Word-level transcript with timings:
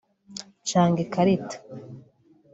Canga 0.67 0.99
ikarita 1.05 1.55